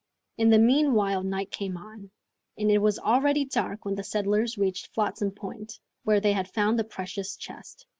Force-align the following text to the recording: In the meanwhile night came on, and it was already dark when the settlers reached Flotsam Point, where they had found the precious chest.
In 0.35 0.49
the 0.49 0.57
meanwhile 0.57 1.21
night 1.21 1.51
came 1.51 1.77
on, 1.77 2.09
and 2.57 2.71
it 2.71 2.79
was 2.79 2.97
already 2.97 3.45
dark 3.45 3.85
when 3.85 3.93
the 3.93 4.03
settlers 4.03 4.57
reached 4.57 4.87
Flotsam 4.95 5.29
Point, 5.29 5.79
where 6.05 6.19
they 6.19 6.33
had 6.33 6.51
found 6.51 6.79
the 6.79 6.83
precious 6.83 7.35
chest. 7.35 7.85